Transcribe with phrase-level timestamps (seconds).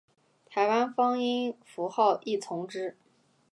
[0.47, 2.97] 台湾方音符号亦从之。